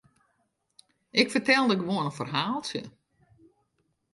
[1.21, 2.81] Ik fertelde gewoan in ferhaaltsje.